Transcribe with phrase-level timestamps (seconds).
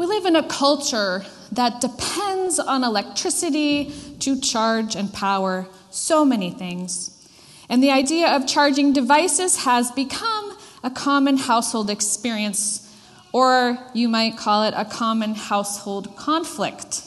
[0.00, 6.50] We live in a culture that depends on electricity to charge and power so many
[6.50, 7.10] things.
[7.68, 12.90] And the idea of charging devices has become a common household experience,
[13.30, 17.02] or you might call it a common household conflict.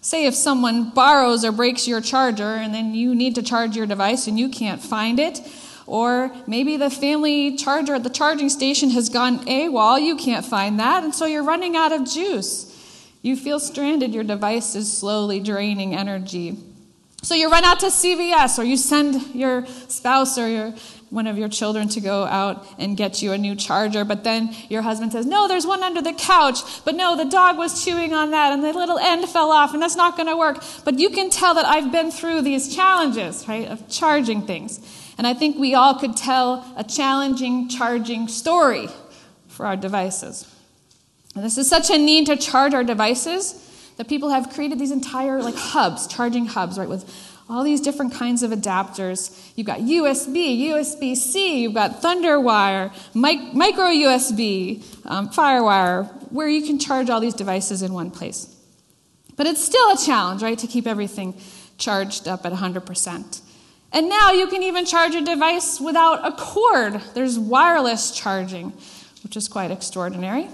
[0.00, 3.86] Say if someone borrows or breaks your charger and then you need to charge your
[3.86, 5.40] device and you can't find it,
[5.90, 10.78] or maybe the family charger at the charging station has gone AWOL, you can't find
[10.78, 12.66] that, and so you're running out of juice.
[13.22, 16.56] You feel stranded, your device is slowly draining energy.
[17.22, 20.74] So you run out to CVS or you send your spouse or your
[21.10, 24.54] one of your children to go out and get you a new charger, but then
[24.68, 28.14] your husband says, No, there's one under the couch, but no, the dog was chewing
[28.14, 30.62] on that and the little end fell off and that's not going to work.
[30.84, 34.78] But you can tell that I've been through these challenges, right, of charging things.
[35.20, 38.88] And I think we all could tell a challenging charging story
[39.48, 40.50] for our devices.
[41.34, 44.92] And this is such a need to charge our devices that people have created these
[44.92, 47.04] entire like hubs, charging hubs, right, with
[47.50, 49.52] all these different kinds of adapters.
[49.56, 56.62] You've got USB, USB C, you've got Thunderwire, mic- micro USB, um, Firewire, where you
[56.62, 58.56] can charge all these devices in one place.
[59.36, 61.38] But it's still a challenge, right, to keep everything
[61.76, 63.42] charged up at 100%.
[63.92, 67.00] And now you can even charge a device without a cord.
[67.14, 68.72] There's wireless charging,
[69.24, 70.48] which is quite extraordinary.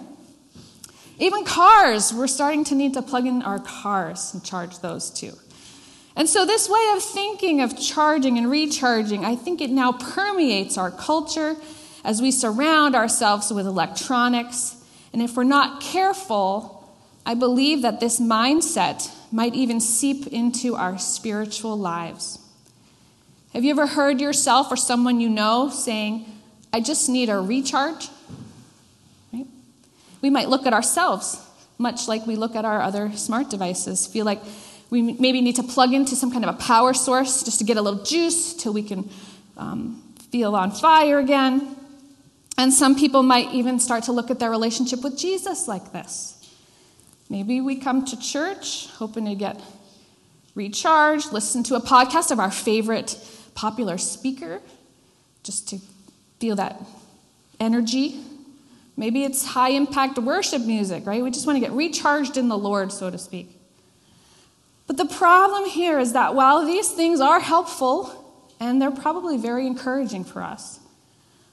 [1.19, 5.33] Even cars, we're starting to need to plug in our cars and charge those too.
[6.15, 10.79] And so, this way of thinking of charging and recharging, I think it now permeates
[10.79, 11.57] our culture
[12.05, 14.77] as we surround ourselves with electronics.
[15.13, 16.91] And if we're not careful,
[17.27, 22.39] I believe that this mindset might even seep into our spiritual lives.
[23.57, 26.27] Have you ever heard yourself or someone you know saying,
[26.75, 28.11] I just need a recharge?
[29.33, 29.47] Right?
[30.21, 31.43] We might look at ourselves,
[31.79, 34.43] much like we look at our other smart devices, feel like
[34.91, 37.79] we maybe need to plug into some kind of a power source just to get
[37.79, 39.09] a little juice till we can
[39.57, 41.79] um, feel on fire again.
[42.59, 46.47] And some people might even start to look at their relationship with Jesus like this.
[47.31, 49.59] Maybe we come to church hoping to get
[50.55, 53.19] recharged, listen to a podcast of our favorite
[53.57, 54.61] popular speaker
[55.43, 55.79] just to
[56.39, 56.81] feel that
[57.59, 58.21] energy.
[58.97, 61.23] Maybe it's high impact worship music, right?
[61.23, 63.59] We just want to get recharged in the Lord, so to speak.
[64.87, 68.23] But the problem here is that while these things are helpful,
[68.61, 70.79] and they're probably very encouraging for us,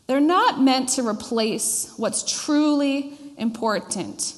[0.07, 4.35] they're not meant to replace what's truly important.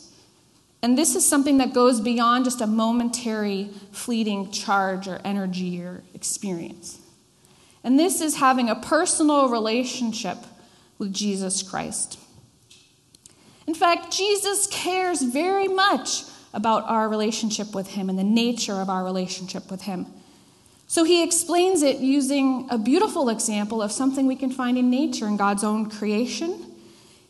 [0.82, 6.04] And this is something that goes beyond just a momentary, fleeting charge or energy or
[6.14, 7.00] experience.
[7.86, 10.40] And this is having a personal relationship
[10.98, 12.20] with Jesus Christ.
[13.68, 18.90] In fact, Jesus cares very much about our relationship with Him and the nature of
[18.90, 20.08] our relationship with Him.
[20.88, 25.28] So he explains it using a beautiful example of something we can find in nature
[25.28, 26.74] in God's own creation.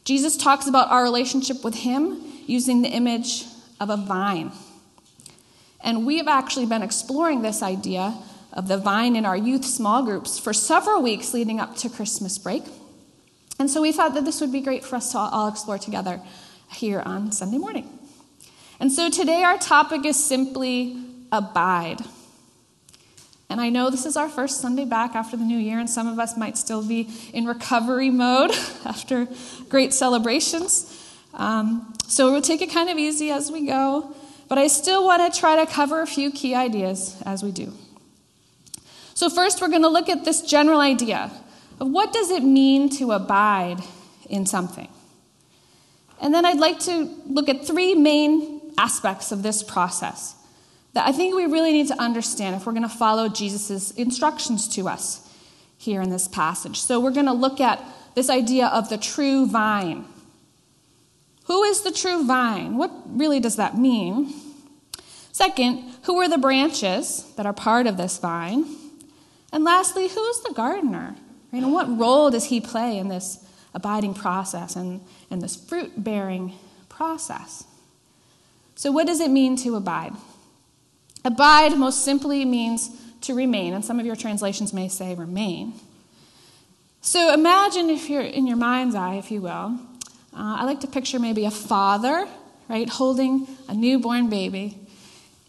[0.05, 3.43] Jesus talks about our relationship with Him using the image
[3.81, 4.53] of a vine.
[5.81, 8.17] And we have actually been exploring this idea
[8.55, 12.38] of the vine in our youth small groups for several weeks leading up to Christmas
[12.38, 12.63] break.
[13.59, 16.21] And so we thought that this would be great for us to all explore together
[16.71, 17.88] here on Sunday morning.
[18.79, 20.97] And so today our topic is simply
[21.31, 21.99] abide.
[23.49, 26.07] And I know this is our first Sunday back after the new year, and some
[26.07, 28.51] of us might still be in recovery mode
[28.85, 29.27] after
[29.69, 30.91] great celebrations.
[31.33, 34.16] Um, so we'll take it kind of easy as we go,
[34.49, 37.72] but I still want to try to cover a few key ideas as we do.
[39.16, 41.31] So first we're going to look at this general idea
[41.80, 43.80] of what does it mean to abide
[44.30, 44.90] in something.
[46.22, 50.36] And then I'd like to look at three main aspects of this process
[50.94, 54.68] that I think we really need to understand if we're going to follow Jesus' instructions
[54.76, 55.22] to us
[55.78, 56.80] here in this passage.
[56.82, 57.82] So we're going to look at
[58.16, 60.06] this idea of the true vine.
[61.46, 62.76] Who is the true vine?
[62.78, 64.34] What really does that mean?
[65.32, 68.66] Second, who are the branches that are part of this vine?
[69.55, 71.16] And lastly, who's the gardener?
[71.53, 71.63] Right?
[71.63, 73.40] And what role does he play in this
[73.73, 74.99] abiding process and,
[75.31, 76.52] and this fruit bearing
[76.90, 77.63] process?
[78.75, 80.11] So, what does it mean to abide?
[81.23, 82.90] Abide most simply means
[83.22, 85.75] to remain, and some of your translations may say remain.
[86.99, 89.79] So, imagine if you're in your mind's eye, if you will.
[90.34, 92.28] Uh, I like to picture maybe a father,
[92.67, 94.84] right, holding a newborn baby.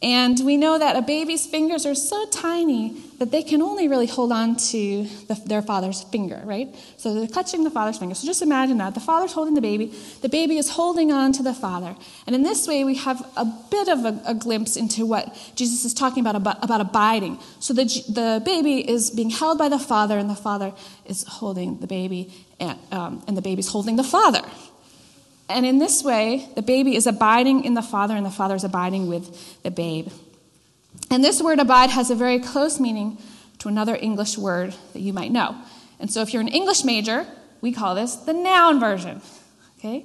[0.03, 4.07] And we know that a baby's fingers are so tiny that they can only really
[4.07, 6.75] hold on to the, their father's finger, right?
[6.99, 8.15] So they're clutching the father's finger.
[8.15, 8.93] So just imagine that.
[8.93, 11.97] The father's holding the baby, the baby is holding on to the father.
[12.27, 15.87] And in this way, we have a bit of a, a glimpse into what Jesus
[15.87, 17.39] is talking about, about, about abiding.
[17.61, 20.75] So the, the baby is being held by the father, and the father
[21.07, 24.43] is holding the baby, and, um, and the baby's holding the father.
[25.49, 28.65] And in this way, the baby is abiding in the father, and the father is
[28.65, 30.09] abiding with the babe.
[31.11, 33.19] And this word abide has a very close meaning
[33.59, 35.57] to another English word that you might know.
[36.01, 37.27] And so if you're an English major,
[37.61, 39.21] we call this the noun version.
[39.79, 40.05] Okay?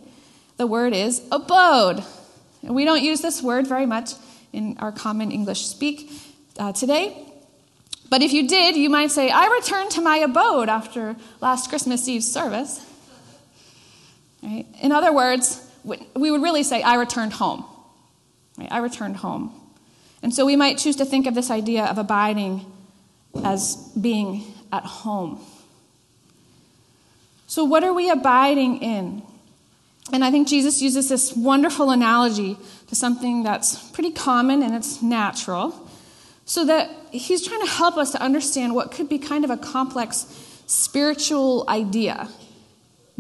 [0.58, 2.04] The word is abode.
[2.62, 4.14] And we don't use this word very much
[4.54, 6.12] in our common English speak
[6.60, 7.28] uh, today.
[8.10, 12.08] But if you did, you might say, I returned to my abode after last Christmas
[12.08, 12.86] Eve service.
[14.44, 14.66] Right?
[14.82, 17.66] In other words, we would really say, I returned home.
[18.58, 18.72] Right?
[18.72, 19.54] I returned home.
[20.24, 22.66] And so we might choose to think of this idea of abiding
[23.44, 25.40] as being at home.
[27.48, 29.24] So, what are we abiding in?
[30.14, 32.58] And I think Jesus uses this wonderful analogy
[32.88, 35.90] to something that's pretty common and it's natural,
[36.46, 39.58] so that he's trying to help us to understand what could be kind of a
[39.58, 40.26] complex
[40.66, 42.30] spiritual idea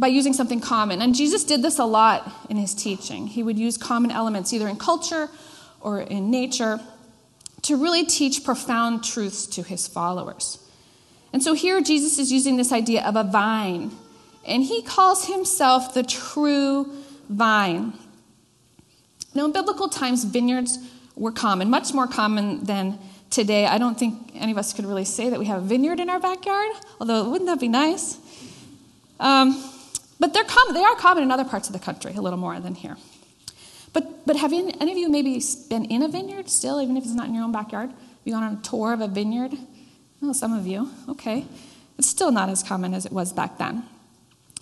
[0.01, 0.99] by using something common.
[0.99, 3.27] And Jesus did this a lot in his teaching.
[3.27, 5.29] He would use common elements, either in culture
[5.79, 6.79] or in nature,
[7.61, 10.57] to really teach profound truths to his followers.
[11.31, 13.91] And so here Jesus is using this idea of a vine,
[14.43, 16.91] and he calls himself the true
[17.29, 17.93] vine.
[19.35, 20.79] Now, in biblical times, vineyards
[21.15, 22.97] were common, much more common than
[23.29, 23.67] today.
[23.67, 26.09] I don't think any of us could really say that we have a vineyard in
[26.09, 28.17] our backyard, although wouldn't that be nice?
[29.19, 29.70] Um,
[30.21, 32.59] but they're common, they are common in other parts of the country, a little more
[32.59, 32.95] than here.
[33.91, 37.03] But, but have you, any of you maybe been in a vineyard still, even if
[37.03, 37.89] it's not in your own backyard?
[37.89, 39.53] Have you gone on a tour of a vineyard?
[40.21, 40.91] Oh, some of you.
[41.09, 41.47] Okay.
[41.97, 43.83] It's still not as common as it was back then.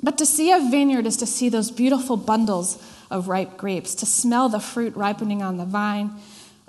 [0.02, 4.06] But to see a vineyard is to see those beautiful bundles of ripe grapes, to
[4.06, 6.12] smell the fruit ripening on the vine,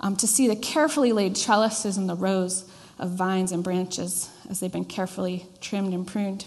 [0.01, 4.59] um, to see the carefully laid trellises and the rows of vines and branches as
[4.59, 6.45] they've been carefully trimmed and pruned.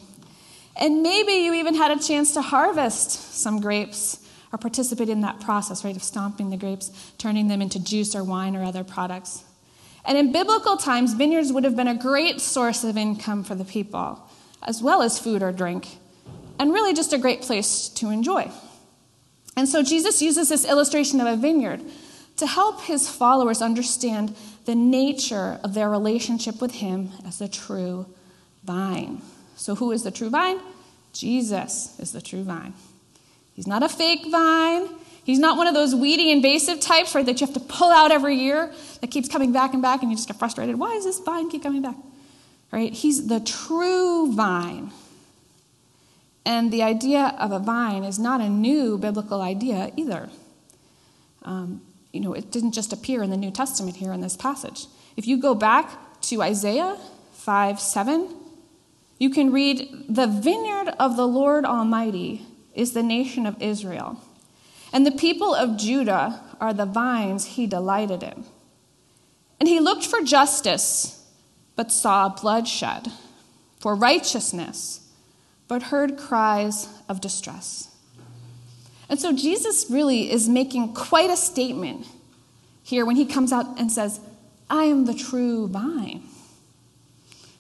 [0.76, 4.18] And maybe you even had a chance to harvest some grapes
[4.52, 8.24] or participate in that process, right, of stomping the grapes, turning them into juice or
[8.24, 9.44] wine or other products.
[10.04, 13.64] And in biblical times, vineyards would have been a great source of income for the
[13.64, 14.20] people,
[14.62, 15.98] as well as food or drink,
[16.58, 18.50] and really just a great place to enjoy.
[19.56, 21.80] And so Jesus uses this illustration of a vineyard
[22.36, 24.34] to help his followers understand
[24.64, 28.06] the nature of their relationship with him as the true
[28.64, 29.22] vine.
[29.56, 30.58] So, who is the true vine?
[31.12, 32.74] Jesus is the true vine.
[33.54, 34.88] He's not a fake vine.
[35.24, 38.12] He's not one of those weedy, invasive types, right, that you have to pull out
[38.12, 40.78] every year that keeps coming back and back, and you just get frustrated.
[40.78, 41.96] Why is this vine keep coming back?
[42.70, 42.92] Right?
[42.92, 44.90] He's the true vine.
[46.44, 50.28] And the idea of a vine is not a new biblical idea either.
[51.42, 51.80] Um,
[52.12, 54.86] you know, it didn't just appear in the New Testament here in this passage.
[55.16, 56.98] If you go back to Isaiah
[57.32, 58.28] 5 7,
[59.18, 64.20] you can read, The vineyard of the Lord Almighty is the nation of Israel,
[64.92, 68.44] and the people of Judah are the vines he delighted in.
[69.60, 71.24] And he looked for justice,
[71.76, 73.08] but saw bloodshed,
[73.78, 75.08] for righteousness,
[75.68, 77.88] but heard cries of distress.
[79.08, 82.06] And so Jesus really is making quite a statement
[82.82, 84.20] here when he comes out and says,
[84.68, 86.22] I am the true vine.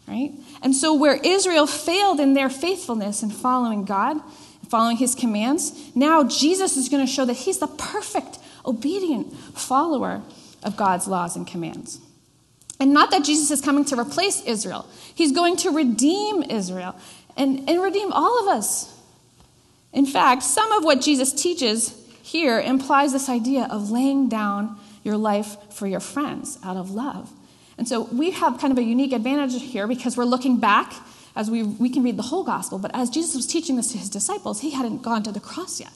[0.06, 0.32] Right?
[0.62, 4.20] And so, where Israel failed in their faithfulness in following God,
[4.68, 10.22] following his commands, now Jesus is going to show that he's the perfect, obedient follower
[10.62, 12.00] of God's laws and commands.
[12.80, 16.96] And not that Jesus is coming to replace Israel, he's going to redeem Israel
[17.36, 18.92] and, and redeem all of us.
[19.92, 25.16] In fact, some of what Jesus teaches here implies this idea of laying down your
[25.16, 27.30] life for your friends out of love.
[27.76, 30.94] And so we have kind of a unique advantage here because we're looking back
[31.36, 33.98] as we, we can read the whole gospel, but as Jesus was teaching this to
[33.98, 35.92] his disciples, he hadn't gone to the cross yet.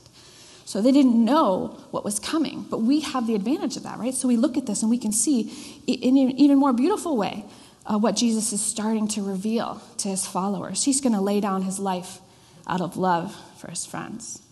[0.65, 2.67] So they didn't know what was coming.
[2.69, 4.13] But we have the advantage of that, right?
[4.13, 7.45] So we look at this and we can see in an even more beautiful way
[7.87, 10.85] uh, what Jesus is starting to reveal to his followers.
[10.85, 12.19] He's going to lay down his life
[12.67, 14.43] out of love for his friends.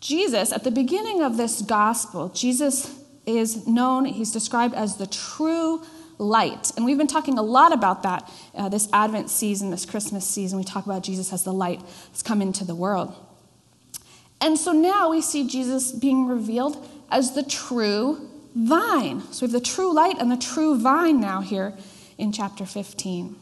[0.00, 5.82] Jesus, at the beginning of this gospel, Jesus is known, he's described as the true
[6.18, 6.72] light.
[6.76, 10.58] And we've been talking a lot about that uh, this Advent season, this Christmas season.
[10.58, 13.14] We talk about Jesus as the light that's come into the world.
[14.40, 19.22] And so now we see Jesus being revealed as the true vine.
[19.32, 21.74] So we have the true light and the true vine now here
[22.18, 23.36] in chapter 15.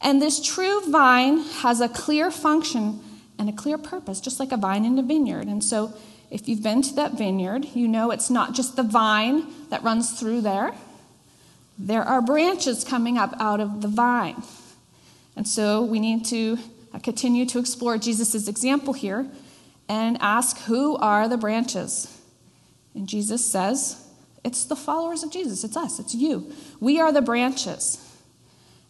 [0.00, 3.00] And this true vine has a clear function
[3.38, 5.46] and a clear purpose, just like a vine in a vineyard.
[5.46, 5.94] And so
[6.30, 10.18] if you've been to that vineyard, you know it's not just the vine that runs
[10.18, 10.72] through there.
[11.78, 14.42] There are branches coming up out of the vine.
[15.36, 16.58] And so we need to
[16.92, 19.26] uh, continue to explore Jesus' example here
[19.88, 22.20] and ask who are the branches?
[22.94, 24.04] And Jesus says,
[24.44, 25.64] it's the followers of Jesus.
[25.64, 25.98] It's us.
[25.98, 26.52] It's you.
[26.80, 28.04] We are the branches.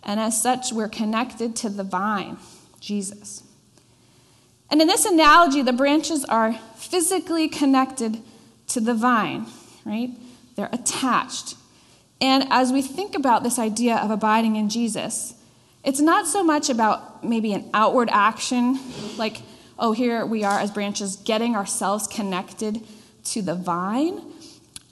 [0.03, 2.39] And as such, we're connected to the vine,
[2.81, 3.43] Jesus.
[4.71, 8.23] And in this analogy, the branches are physically connected
[8.69, 9.47] to the vine,
[9.85, 10.11] right?
[10.57, 11.55] They're attached.
[12.21, 15.35] And as we think about this idea of abiding in Jesus,
[15.85, 18.79] it's not so much about maybe an outward action,
[19.17, 19.41] like,
[19.79, 22.83] oh, here we are as branches getting ourselves connected
[23.25, 24.21] to the vine.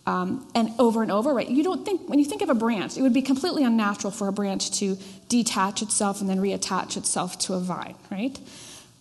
[0.07, 1.49] Um, and over and over, right?
[1.49, 4.29] You don't think, when you think of a branch, it would be completely unnatural for
[4.29, 4.97] a branch to
[5.29, 8.39] detach itself and then reattach itself to a vine, right?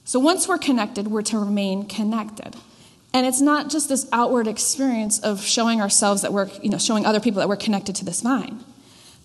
[0.05, 2.55] So once we're connected, we're to remain connected.
[3.11, 7.05] And it's not just this outward experience of showing ourselves that we're, you know, showing
[7.05, 8.63] other people that we're connected to this vine.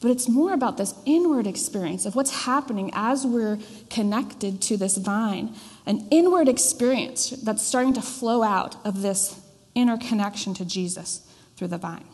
[0.01, 3.59] But it's more about this inward experience of what's happening as we're
[3.91, 9.39] connected to this vine, an inward experience that's starting to flow out of this
[9.75, 11.21] inner connection to Jesus
[11.57, 12.07] through the vine.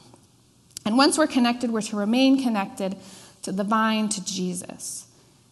[0.85, 2.96] And once we're connected, we're to remain connected
[3.42, 5.06] to the vine, to Jesus.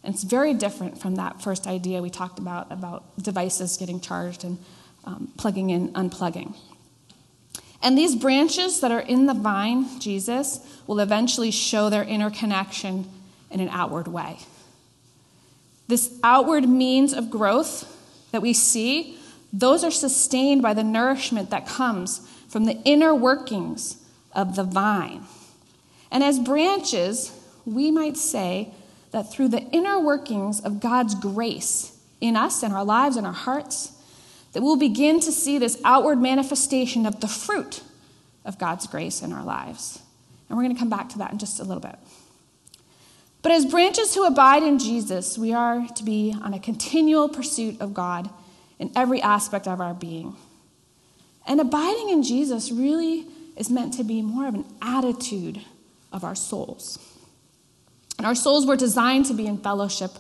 [0.05, 4.45] And it's very different from that first idea we talked about about devices getting charged
[4.45, 4.59] and
[5.05, 6.55] um, plugging in, unplugging.
[7.83, 13.11] And these branches that are in the vine, Jesus, will eventually show their interconnection
[13.51, 14.39] in an outward way.
[15.89, 17.91] This outward means of growth
[18.33, 19.19] that we see,
[19.53, 25.25] those are sustained by the nourishment that comes from the inner workings of the vine.
[26.11, 28.73] And as branches, we might say
[29.15, 33.33] that through the inner workings of God's grace in us and our lives and our
[33.33, 33.93] hearts,
[34.53, 37.85] that we'll begin to see this outward manifestation of the fruit
[38.45, 40.01] of God's grace in our lives.
[40.49, 41.95] And we're going to come back to that in just a little bit.
[43.41, 47.81] But as branches who abide in Jesus, we are to be on a continual pursuit
[47.81, 48.29] of God
[48.81, 50.35] in every aspect of our being.
[51.47, 55.61] And abiding in Jesus really is meant to be more of an attitude
[56.13, 56.99] of our souls.
[58.19, 60.13] And our souls were designed to be in fellowship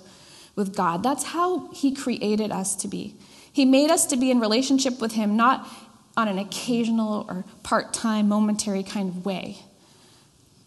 [0.56, 1.02] with God.
[1.02, 3.16] That's how He created us to be.
[3.52, 5.68] He made us to be in relationship with Him, not
[6.16, 9.58] on an occasional or part time, momentary kind of way.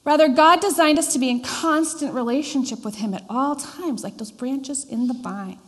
[0.04, 4.18] Rather, God designed us to be in constant relationship with Him at all times, like
[4.18, 5.60] those branches in the vine.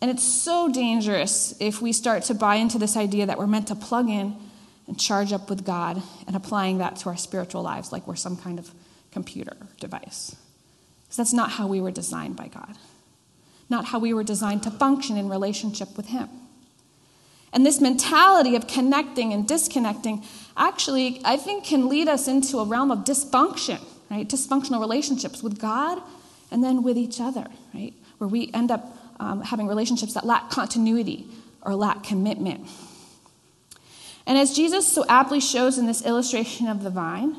[0.00, 3.68] And it's so dangerous if we start to buy into this idea that we're meant
[3.68, 4.36] to plug in
[4.86, 8.36] and charge up with God and applying that to our spiritual lives like we're some
[8.36, 8.70] kind of
[9.16, 10.36] computer device.
[11.04, 12.76] Because that's not how we were designed by God
[13.68, 16.28] not how we were designed to function in relationship with Him.
[17.52, 20.24] And this mentality of connecting and disconnecting
[20.56, 23.80] actually, I think, can lead us into a realm of dysfunction,
[24.10, 24.28] right?
[24.28, 26.02] Dysfunctional relationships with God
[26.50, 27.94] and then with each other, right?
[28.18, 31.26] Where we end up um, having relationships that lack continuity
[31.62, 32.68] or lack commitment.
[34.26, 37.36] And as Jesus so aptly shows in this illustration of the vine,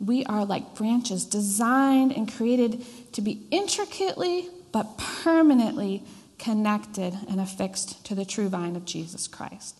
[0.00, 6.02] we are like branches designed and created to be intricately but permanently
[6.38, 9.76] connected and affixed to the true vine of Jesus Christ.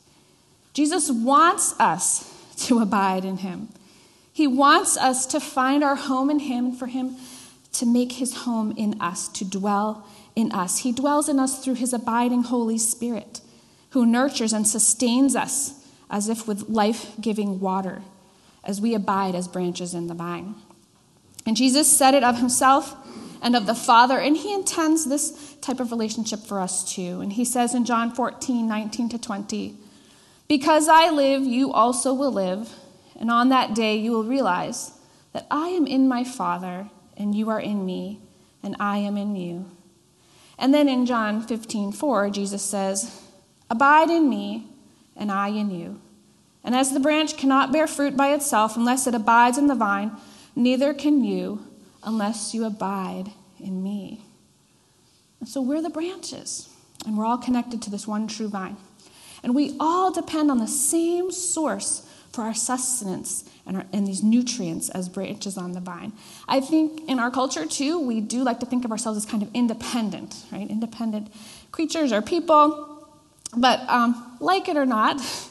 [0.73, 2.35] Jesus wants us
[2.67, 3.69] to abide in him.
[4.33, 7.17] He wants us to find our home in him and for him
[7.73, 10.79] to make his home in us, to dwell in us.
[10.79, 13.41] He dwells in us through his abiding Holy Spirit,
[13.91, 18.03] who nurtures and sustains us as if with life giving water,
[18.69, 20.55] as we abide as branches in the vine.
[21.47, 22.95] And Jesus said it of himself
[23.41, 24.19] and of the Father.
[24.19, 27.21] And he intends this type of relationship for us too.
[27.21, 29.75] And he says in John 14, 19 to 20,
[30.49, 32.71] Because I live, you also will live.
[33.19, 34.93] And on that day you will realize
[35.33, 38.21] that I am in my Father, and you are in me,
[38.63, 39.71] and I am in you.
[40.59, 43.23] And then in John 15, 4, Jesus says,
[43.71, 44.67] Abide in me,
[45.17, 46.01] and I in you.
[46.69, 50.13] And as the branch cannot bear fruit by itself unless it abides in the vine,
[50.55, 51.65] neither can you
[52.03, 54.21] unless you abide in me.
[55.41, 56.69] And so we're the branches,
[57.07, 58.77] and we're all connected to this one true vine.
[59.43, 64.23] And we all depend on the same source for our sustenance and, our, and these
[64.23, 66.13] nutrients as branches on the vine.
[66.47, 69.43] I think in our culture, too, we do like to think of ourselves as kind
[69.43, 70.69] of independent, right?
[70.69, 71.33] Independent
[71.73, 73.09] creatures or people.
[73.57, 75.17] But um, like it or not,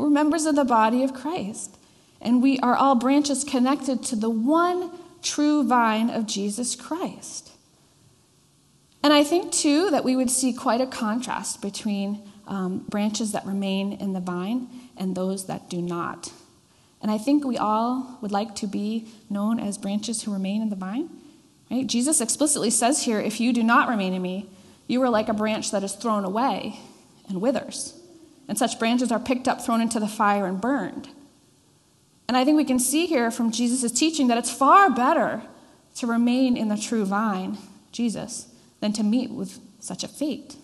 [0.00, 1.76] we're members of the body of Christ.
[2.20, 4.90] and we are all branches connected to the one
[5.22, 7.50] true vine of Jesus Christ.
[9.02, 13.46] And I think, too, that we would see quite a contrast between um, branches that
[13.46, 16.32] remain in the vine and those that do not.
[17.00, 20.68] And I think we all would like to be known as branches who remain in
[20.68, 21.08] the vine.
[21.70, 21.86] Right?
[21.86, 24.50] Jesus explicitly says here if you do not remain in me,
[24.86, 26.78] you are like a branch that is thrown away
[27.28, 27.99] and withers.
[28.50, 31.08] And such branches are picked up, thrown into the fire, and burned.
[32.26, 35.40] And I think we can see here from Jesus' teaching that it's far better
[35.94, 37.58] to remain in the true vine,
[37.92, 40.56] Jesus, than to meet with such a fate.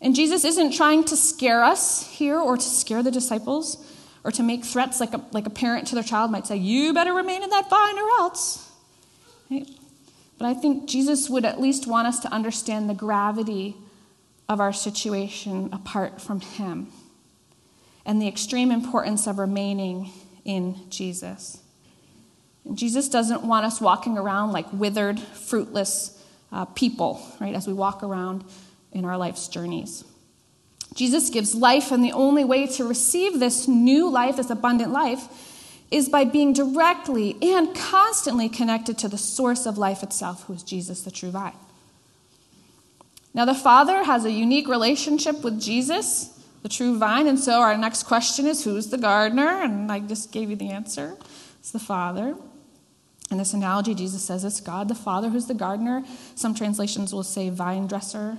[0.00, 3.84] And Jesus isn't trying to scare us here or to scare the disciples
[4.22, 6.94] or to make threats like a, like a parent to their child might say, You
[6.94, 8.70] better remain in that vine or else.
[9.50, 9.68] Right?
[10.38, 13.74] But I think Jesus would at least want us to understand the gravity
[14.50, 16.88] of our situation apart from Him
[18.04, 20.10] and the extreme importance of remaining
[20.44, 21.62] in Jesus.
[22.64, 27.72] And Jesus doesn't want us walking around like withered, fruitless uh, people, right, as we
[27.72, 28.42] walk around
[28.90, 30.02] in our life's journeys.
[30.96, 35.28] Jesus gives life, and the only way to receive this new life, this abundant life,
[35.92, 40.64] is by being directly and constantly connected to the source of life itself, who is
[40.64, 41.52] Jesus, the true vine.
[43.32, 47.26] Now, the Father has a unique relationship with Jesus, the true vine.
[47.26, 49.62] And so our next question is who's the gardener?
[49.62, 51.16] And I just gave you the answer
[51.60, 52.34] it's the Father.
[53.30, 56.04] In this analogy, Jesus says it's God the Father who's the gardener.
[56.34, 58.38] Some translations will say vine dresser.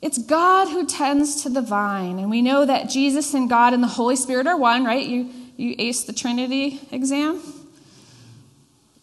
[0.00, 2.20] It's God who tends to the vine.
[2.20, 5.04] And we know that Jesus and God and the Holy Spirit are one, right?
[5.04, 7.42] You, you aced the Trinity exam.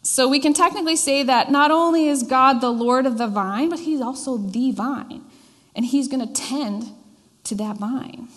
[0.04, 3.70] So we can technically say that not only is God the Lord of the vine,
[3.70, 5.24] but he's also the vine.
[5.76, 6.90] And he's going to tend
[7.46, 8.28] to that vine.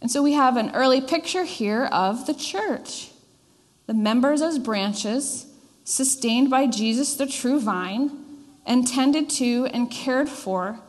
[0.00, 3.10] And so we have an early picture here of the church
[3.86, 5.46] the members as branches,
[5.84, 8.10] sustained by Jesus, the true vine,
[8.66, 10.80] and tended to and cared for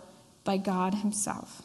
[0.44, 1.62] by God Himself.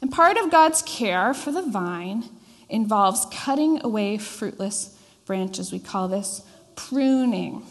[0.00, 2.24] And part of God's care for the vine
[2.68, 5.70] involves cutting away fruitless branches.
[5.70, 6.42] We call this
[6.88, 7.64] pruning.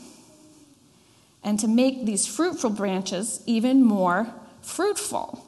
[1.44, 5.46] And to make these fruitful branches even more fruitful.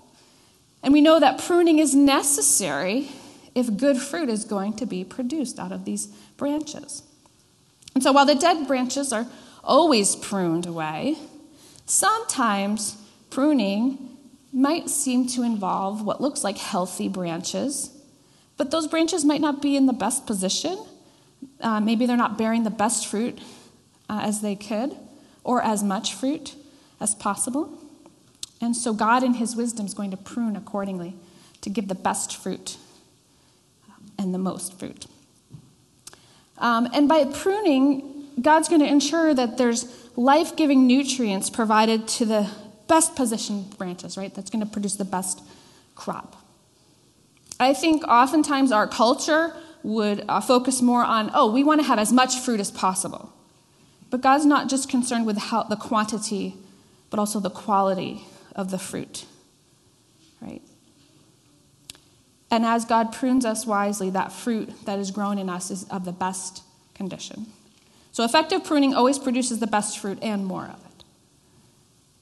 [0.82, 3.10] And we know that pruning is necessary
[3.56, 7.04] if good fruit is going to be produced out of these branches.
[7.93, 9.28] And so while the dead branches are
[9.63, 11.17] always pruned away,
[11.86, 12.97] sometimes
[13.30, 14.17] pruning
[14.52, 17.91] might seem to involve what looks like healthy branches,
[18.58, 20.78] but those branches might not be in the best position.
[21.62, 23.39] Uh, maybe they're not bearing the best fruit
[24.10, 24.95] uh, as they could,
[25.43, 26.56] or as much fruit
[26.99, 27.77] as possible.
[28.62, 31.15] And so God, in His wisdom, is going to prune accordingly
[31.62, 32.77] to give the best fruit
[34.17, 35.06] and the most fruit.
[36.58, 42.25] Um, and by pruning, God's going to ensure that there's life giving nutrients provided to
[42.25, 42.49] the
[42.88, 44.34] best positioned branches, right?
[44.34, 45.41] That's going to produce the best
[45.95, 46.36] crop.
[47.60, 49.53] I think oftentimes our culture
[49.84, 53.34] would uh, focus more on, oh, we want to have as much fruit as possible.
[54.10, 56.56] But God's not just concerned with how, the quantity,
[57.10, 59.26] but also the quality of the fruit,
[60.41, 60.62] right?
[62.50, 66.06] And as God prunes us wisely, that fruit that is grown in us is of
[66.06, 67.48] the best condition.
[68.12, 71.04] So effective pruning always produces the best fruit and more of it.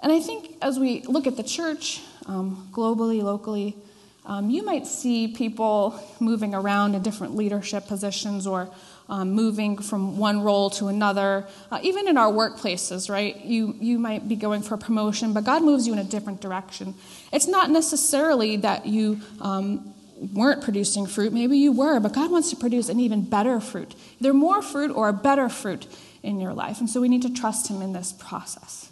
[0.02, 3.76] And I think as we look at the church, um, globally, locally,
[4.26, 8.70] um, you might see people moving around in different leadership positions or
[9.10, 11.48] um, moving from one role to another.
[11.72, 13.36] Uh, even in our workplaces, right?
[13.44, 16.40] You, you might be going for a promotion, but God moves you in a different
[16.40, 16.94] direction.
[17.34, 19.94] It's not necessarily that you um,
[20.34, 21.34] weren't producing fruit.
[21.34, 23.96] Maybe you were, but God wants to produce an even better fruit.
[24.20, 25.88] Either more fruit or a better fruit
[26.22, 26.80] in your life.
[26.80, 28.92] And so we need to trust Him in this process.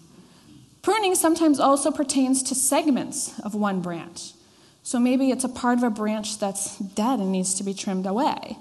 [0.82, 4.34] Pruning sometimes also pertains to segments of one branch.
[4.90, 8.08] So maybe it's a part of a branch that's dead and needs to be trimmed
[8.08, 8.58] away.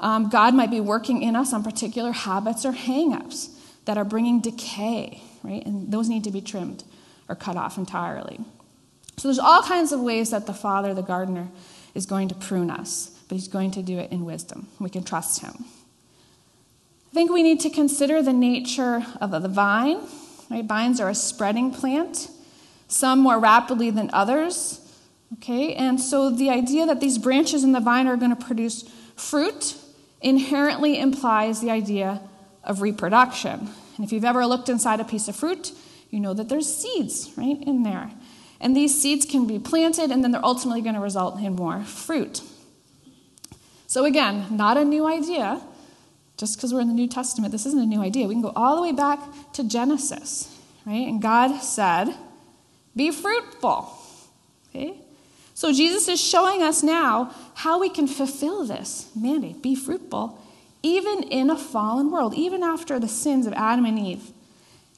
[0.00, 3.56] Um, God might be working in us on particular habits or hangups
[3.86, 5.64] that are bringing decay, right?
[5.64, 6.84] And those need to be trimmed
[7.26, 8.38] or cut off entirely.
[9.16, 11.48] So there's all kinds of ways that the Father, the gardener,
[11.94, 14.68] is going to prune us, but he's going to do it in wisdom.
[14.78, 15.54] We can trust him.
[15.56, 20.00] I think we need to consider the nature of the vine.
[20.50, 20.66] Right?
[20.66, 22.28] Vines are a spreading plant,
[22.88, 24.80] some more rapidly than others.
[25.34, 28.82] Okay, and so the idea that these branches in the vine are going to produce
[29.16, 29.76] fruit
[30.20, 32.20] inherently implies the idea
[32.64, 33.70] of reproduction.
[33.96, 35.72] And if you've ever looked inside a piece of fruit,
[36.10, 38.10] you know that there's seeds right in there.
[38.60, 41.82] And these seeds can be planted and then they're ultimately going to result in more
[41.82, 42.42] fruit.
[43.86, 45.60] So, again, not a new idea.
[46.36, 48.26] Just because we're in the New Testament, this isn't a new idea.
[48.26, 49.20] We can go all the way back
[49.54, 51.06] to Genesis, right?
[51.06, 52.14] And God said,
[52.96, 53.92] Be fruitful.
[54.70, 54.98] Okay?
[55.54, 60.38] So, Jesus is showing us now how we can fulfill this mandate be fruitful,
[60.82, 64.32] even in a fallen world, even after the sins of Adam and Eve.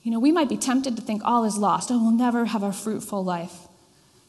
[0.02, 1.90] You know, we might be tempted to think all is lost.
[1.90, 3.66] Oh, we'll never have a fruitful life.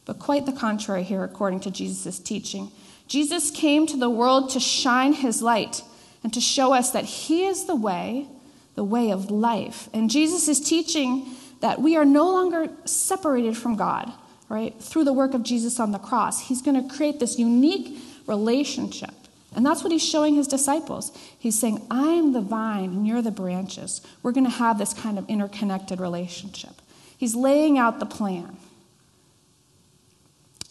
[0.05, 2.71] But quite the contrary here, according to Jesus' teaching.
[3.07, 5.83] Jesus came to the world to shine his light
[6.23, 8.27] and to show us that he is the way,
[8.75, 9.89] the way of life.
[9.93, 11.27] And Jesus is teaching
[11.59, 14.11] that we are no longer separated from God,
[14.49, 14.79] right?
[14.81, 16.47] Through the work of Jesus on the cross.
[16.47, 19.11] He's going to create this unique relationship.
[19.55, 21.11] And that's what he's showing his disciples.
[21.39, 24.01] He's saying, I am the vine and you're the branches.
[24.21, 26.81] We're going to have this kind of interconnected relationship.
[27.17, 28.57] He's laying out the plan.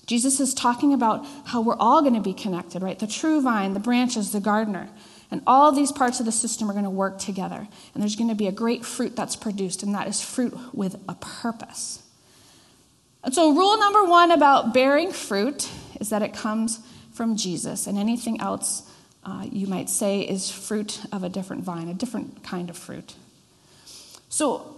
[0.07, 2.99] Jesus is talking about how we're all going to be connected, right?
[2.99, 4.91] The true vine, the branches, the gardener.
[5.31, 7.67] And all these parts of the system are going to work together.
[7.95, 10.97] And there's going to be a great fruit that's produced, and that is fruit with
[11.09, 12.04] a purpose.
[13.25, 16.81] And so, rule number one about bearing fruit is that it comes
[17.13, 18.83] from Jesus, and anything else
[19.25, 23.15] uh, you might say is fruit of a different vine, a different kind of fruit.
[24.29, 24.77] So,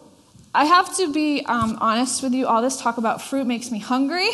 [0.55, 2.47] I have to be um, honest with you.
[2.47, 4.31] All this talk about fruit makes me hungry.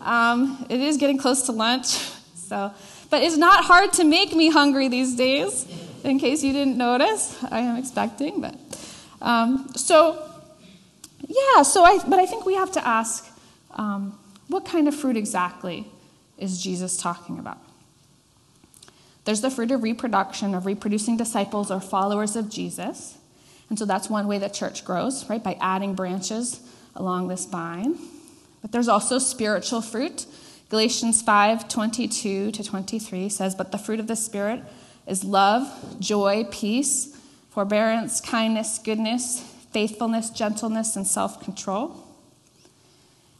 [0.00, 1.86] Um, it is getting close to lunch,
[2.36, 2.72] so
[3.10, 5.66] but it's not hard to make me hungry these days.
[6.02, 8.40] In case you didn't notice, I am expecting.
[8.40, 8.56] But
[9.22, 10.33] um, so,
[11.34, 11.62] yeah.
[11.62, 13.28] So I, but I think we have to ask,
[13.72, 14.18] um,
[14.48, 15.86] what kind of fruit exactly
[16.38, 17.58] is Jesus talking about?
[19.24, 23.16] There's the fruit of reproduction, of reproducing disciples or followers of Jesus.
[23.70, 25.42] And so that's one way the church grows, right?
[25.42, 26.60] By adding branches
[26.94, 27.96] along this vine.
[28.60, 30.26] But there's also spiritual fruit.
[30.68, 34.62] Galatians 5 22 to 23 says, But the fruit of the Spirit
[35.06, 37.16] is love, joy, peace,
[37.50, 42.06] forbearance, kindness, goodness, faithfulness, gentleness, and self control.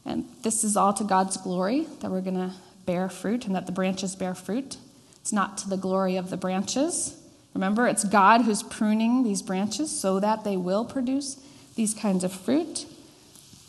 [0.05, 2.53] And this is all to God's glory that we're going to
[2.85, 4.77] bear fruit and that the branches bear fruit.
[5.21, 7.19] It's not to the glory of the branches.
[7.55, 11.41] Remember, it's God who's pruning these branches so that they will produce
[11.75, 12.85] these kinds of fruit.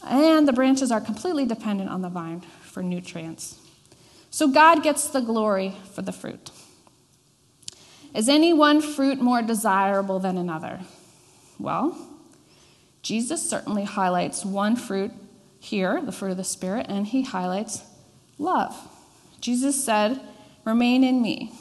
[0.06, 3.58] And the branches are completely dependent on the vine for nutrients.
[4.30, 6.50] So God gets the glory for the fruit.
[8.12, 10.80] Is any one fruit more desirable than another?
[11.58, 12.15] Well,
[13.06, 15.12] Jesus certainly highlights one fruit
[15.60, 17.84] here, the fruit of the Spirit, and he highlights
[18.36, 18.76] love.
[19.40, 20.20] Jesus said,
[20.64, 21.52] Remain in me,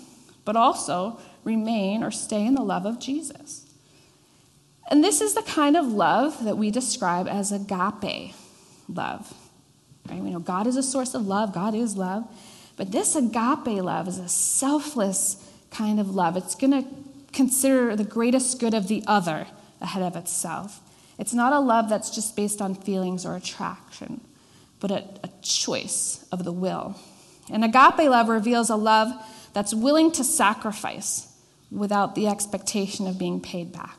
[0.43, 3.63] but also remain or stay in the love of Jesus.
[4.89, 8.33] And this is the kind of love that we describe as agape
[8.89, 9.31] love.
[10.09, 10.19] Right?
[10.19, 12.27] We know God is a source of love, God is love.
[12.75, 16.37] But this agape love is a selfless kind of love.
[16.37, 16.89] It's going to
[17.33, 19.45] consider the greatest good of the other
[19.79, 20.81] ahead of itself.
[21.17, 24.21] It's not a love that's just based on feelings or attraction,
[24.79, 26.95] but a, a choice of the will.
[27.51, 29.11] And agape love reveals a love
[29.53, 31.31] that's willing to sacrifice
[31.71, 33.97] without the expectation of being paid back.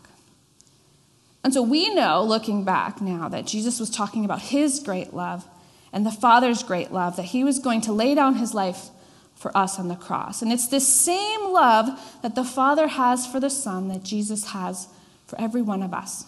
[1.43, 5.47] And so we know, looking back now, that Jesus was talking about his great love
[5.93, 8.91] and the Father's great love, that he was going to lay down his life
[9.37, 10.43] for us on the cross.
[10.43, 11.89] And it's this same love
[12.23, 14.89] that the Father has for the Son that Jesus has
[15.27, 16.25] for every one of us.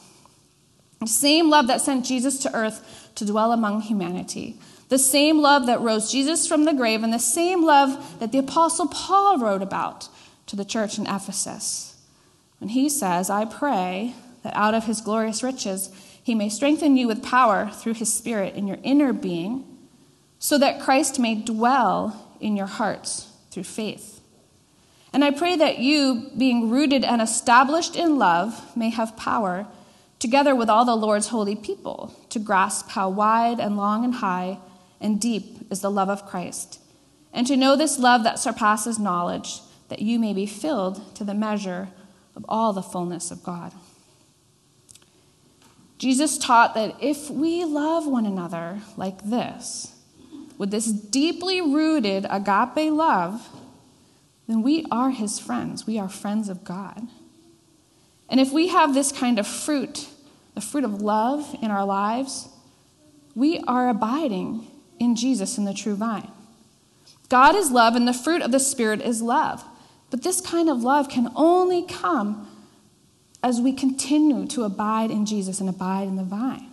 [1.01, 4.59] The same love that sent Jesus to earth to dwell among humanity
[4.89, 8.39] the same love that rose Jesus from the grave, and the same love that the
[8.39, 10.09] Apostle Paul wrote about
[10.47, 11.97] to the church in Ephesus.
[12.59, 15.91] When he says, I pray that out of his glorious riches
[16.23, 19.65] he may strengthen you with power through his Spirit in your inner being,
[20.39, 24.21] so that Christ may dwell in your hearts through faith.
[25.13, 29.67] And I pray that you, being rooted and established in love, may have power,
[30.19, 34.59] together with all the Lord's holy people, to grasp how wide and long and high
[35.01, 36.81] and deep is the love of Christ,
[37.33, 41.35] and to know this love that surpasses knowledge, that you may be filled to the
[41.35, 41.89] measure
[42.35, 43.73] of all the fullness of God.
[45.99, 49.95] Jesus taught that if we love one another like this,
[50.57, 53.49] with this deeply rooted agape love,
[54.47, 55.87] then we are his friends.
[55.87, 57.09] We are friends of God.
[58.29, 60.09] And if we have this kind of fruit,
[60.55, 62.49] the fruit of love in our lives,
[63.35, 64.67] we are abiding
[64.99, 66.31] in Jesus in the true vine.
[67.29, 69.65] God is love, and the fruit of the Spirit is love.
[70.11, 72.51] But this kind of love can only come
[73.43, 76.67] as we continue to abide in Jesus and abide in the vine.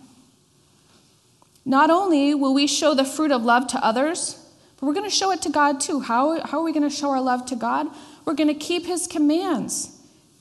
[1.64, 4.42] Not only will we show the fruit of love to others,
[4.78, 6.00] But we're going to show it to God too.
[6.00, 7.86] How, how are we going to show our love to God?
[8.24, 9.95] We're going to keep His commands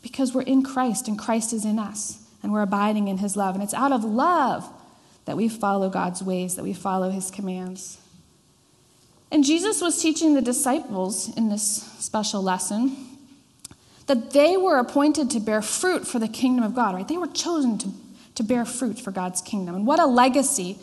[0.05, 3.55] because we're in Christ and Christ is in us and we're abiding in His love.
[3.55, 4.71] And it's out of love
[5.25, 7.97] that we follow God's ways, that we follow His commands.
[9.31, 12.95] And Jesus was teaching the disciples in this special lesson
[14.05, 17.07] that they were appointed to bear fruit for the kingdom of God, right?
[17.07, 17.89] They were chosen to,
[18.35, 19.73] to bear fruit for God's kingdom.
[19.73, 20.77] And what a legacy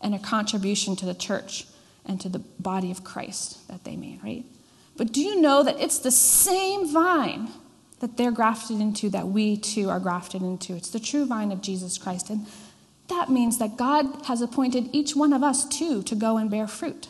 [0.00, 1.66] and a contribution to the church
[2.06, 4.46] and to the body of Christ that they made, right?
[4.96, 7.50] But do you know that it's the same vine
[8.02, 10.74] that they're grafted into that we too are grafted into?
[10.74, 12.28] It's the true vine of Jesus Christ.
[12.28, 12.46] And
[13.08, 16.66] that means that God has appointed each one of us too to go and bear
[16.66, 17.08] fruit.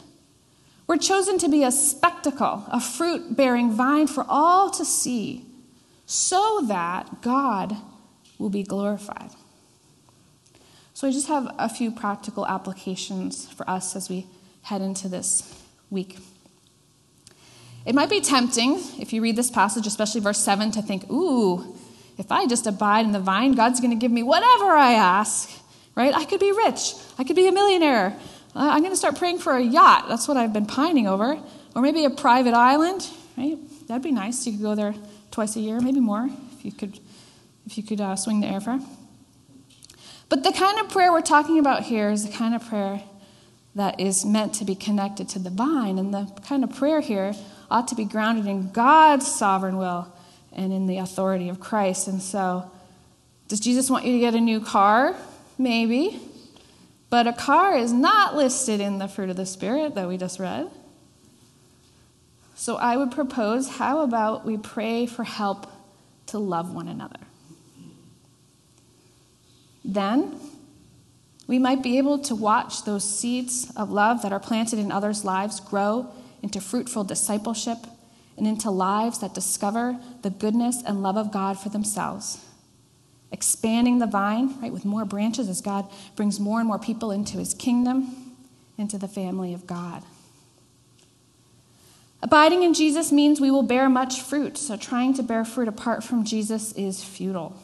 [0.87, 5.46] We're chosen to be a spectacle, a fruit bearing vine for all to see,
[6.05, 7.76] so that God
[8.38, 9.31] will be glorified.
[10.92, 14.26] So I just have a few practical applications for us as we
[14.62, 15.59] head into this
[15.90, 16.18] week.
[17.84, 21.74] It might be tempting, if you read this passage, especially verse 7, to think, ooh,
[22.16, 25.50] if I just abide in the vine, God's going to give me whatever I ask,
[25.96, 26.14] right?
[26.14, 26.94] I could be rich.
[27.18, 28.16] I could be a millionaire.
[28.54, 30.06] Uh, I'm going to start praying for a yacht.
[30.08, 31.38] That's what I've been pining over.
[31.74, 33.58] Or maybe a private island, right?
[33.88, 34.46] That'd be nice.
[34.46, 34.94] You could go there
[35.30, 37.00] twice a year, maybe more, if you could,
[37.66, 38.84] if you could uh, swing the airfare.
[40.28, 43.02] But the kind of prayer we're talking about here is the kind of prayer
[43.74, 45.98] that is meant to be connected to the vine.
[45.98, 47.35] And the kind of prayer here
[47.70, 50.12] ought to be grounded in God's sovereign will
[50.52, 52.08] and in the authority of Christ.
[52.08, 52.70] And so,
[53.48, 55.16] does Jesus want you to get a new car?
[55.58, 56.20] Maybe.
[57.11, 60.38] But a car is not listed in the fruit of the Spirit that we just
[60.38, 60.70] read.
[62.54, 65.70] So I would propose how about we pray for help
[66.26, 67.18] to love one another?
[69.85, 70.38] Then
[71.52, 75.22] we might be able to watch those seeds of love that are planted in others'
[75.22, 76.10] lives grow
[76.40, 77.76] into fruitful discipleship
[78.38, 82.42] and into lives that discover the goodness and love of God for themselves.
[83.30, 85.86] Expanding the vine, right, with more branches as God
[86.16, 88.34] brings more and more people into his kingdom,
[88.78, 90.02] into the family of God.
[92.22, 96.02] Abiding in Jesus means we will bear much fruit, so trying to bear fruit apart
[96.02, 97.54] from Jesus is futile.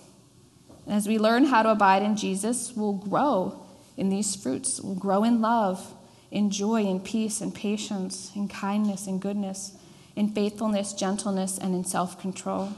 [0.85, 3.64] And as we learn how to abide in Jesus, we'll grow
[3.99, 4.81] in these fruits.
[4.81, 5.93] We'll grow in love,
[6.31, 9.73] in joy, in peace, in patience, in kindness, in goodness,
[10.17, 12.73] in faithfulness, gentleness, and in self control.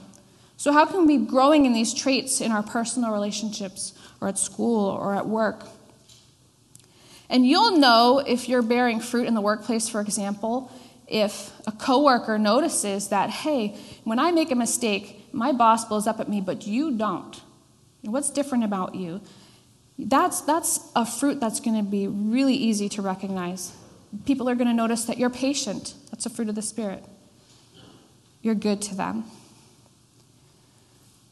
[0.56, 4.38] So, how can we be growing in these traits in our personal relationships, or at
[4.38, 5.68] school, or at work?
[7.28, 10.72] And you'll know if you're bearing fruit in the workplace, for example,
[11.06, 16.18] if a coworker notices that, hey, when I make a mistake, my boss blows up
[16.18, 17.40] at me, but you don't.
[18.02, 19.20] What's different about you?
[20.08, 23.72] That's, that's a fruit that's going to be really easy to recognize.
[24.24, 25.94] People are going to notice that you're patient.
[26.10, 27.04] That's a fruit of the Spirit.
[28.42, 29.24] You're good to them.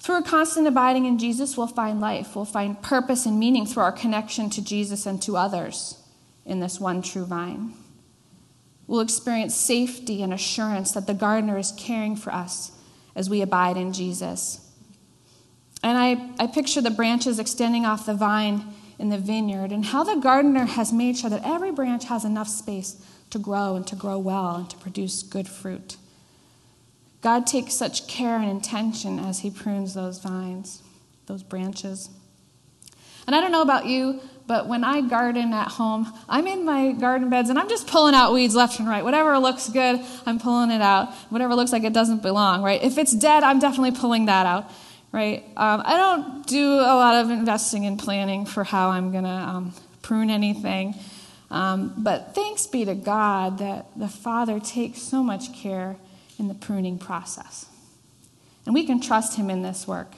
[0.00, 2.36] Through a constant abiding in Jesus, we'll find life.
[2.36, 6.02] We'll find purpose and meaning through our connection to Jesus and to others
[6.44, 7.72] in this one true vine.
[8.86, 12.72] We'll experience safety and assurance that the gardener is caring for us
[13.14, 14.67] as we abide in Jesus.
[15.82, 18.64] And I, I picture the branches extending off the vine
[18.98, 22.48] in the vineyard and how the gardener has made sure that every branch has enough
[22.48, 25.96] space to grow and to grow well and to produce good fruit.
[27.20, 30.82] God takes such care and intention as He prunes those vines,
[31.26, 32.10] those branches.
[33.26, 36.92] And I don't know about you, but when I garden at home, I'm in my
[36.92, 39.04] garden beds and I'm just pulling out weeds left and right.
[39.04, 41.12] Whatever looks good, I'm pulling it out.
[41.28, 42.82] Whatever looks like it doesn't belong, right?
[42.82, 44.72] If it's dead, I'm definitely pulling that out
[45.12, 45.44] right?
[45.56, 49.30] Um, I don't do a lot of investing and planning for how I'm going to
[49.30, 50.94] um, prune anything.
[51.50, 55.96] Um, but thanks be to God that the Father takes so much care
[56.38, 57.66] in the pruning process.
[58.66, 60.12] And we can trust Him in this work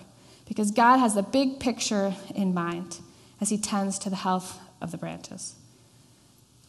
[0.48, 2.98] because God has the big picture in mind
[3.40, 5.54] as He tends to the health of the branches.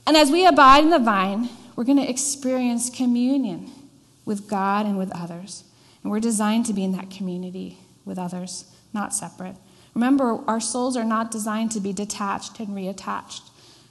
[0.05, 3.71] And as we abide in the vine, we're going to experience communion
[4.25, 5.63] with God and with others.
[6.03, 9.55] And we're designed to be in that community with others, not separate.
[9.93, 13.49] Remember, our souls are not designed to be detached and reattached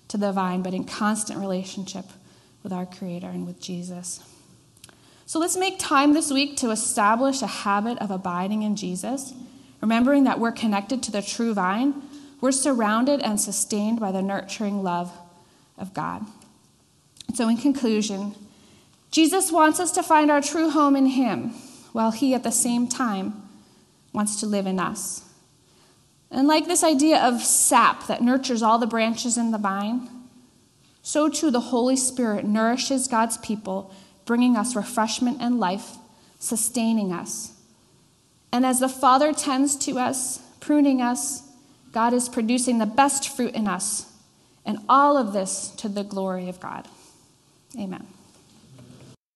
[0.08, 2.06] to the vine, but in constant relationship
[2.62, 4.20] with our Creator and with Jesus.
[5.26, 9.32] So let's make time this week to establish a habit of abiding in Jesus,
[9.80, 12.02] remembering that we're connected to the true vine.
[12.40, 15.12] We're surrounded and sustained by the nurturing love
[15.78, 16.26] of God.
[17.34, 18.34] So, in conclusion,
[19.10, 21.50] Jesus wants us to find our true home in Him,
[21.92, 23.49] while He at the same time
[24.12, 25.24] wants to live in us.
[26.30, 30.08] And like this idea of sap that nurtures all the branches in the vine,
[31.02, 33.92] so too the Holy Spirit nourishes God's people,
[34.26, 35.96] bringing us refreshment and life,
[36.38, 37.52] sustaining us.
[38.52, 41.42] And as the Father tends to us, pruning us,
[41.92, 44.06] God is producing the best fruit in us.
[44.64, 46.86] And all of this to the glory of God.
[47.78, 48.06] Amen.